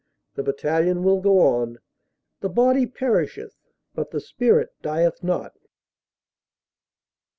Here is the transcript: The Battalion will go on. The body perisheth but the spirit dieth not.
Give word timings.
The 0.33 0.41
Battalion 0.41 1.03
will 1.03 1.21
go 1.21 1.41
on. 1.41 1.77
The 2.39 2.49
body 2.49 2.87
perisheth 2.87 3.55
but 3.93 4.09
the 4.09 4.19
spirit 4.19 4.73
dieth 4.81 5.23
not. 5.23 5.53